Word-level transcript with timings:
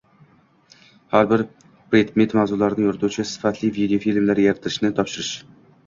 har 1.15 1.27
bir 1.33 1.43
predmet 1.93 2.35
mavzularini 2.39 2.87
yorituvchi 2.91 3.29
sifatli 3.35 3.73
videofilmlar 3.79 4.45
yaratishni 4.49 4.97
topshirish. 4.99 5.37